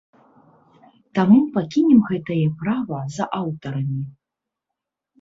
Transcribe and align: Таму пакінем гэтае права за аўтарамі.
Таму 1.19 1.37
пакінем 1.59 2.01
гэтае 2.09 2.41
права 2.65 2.99
за 3.19 3.31
аўтарамі. 3.45 4.03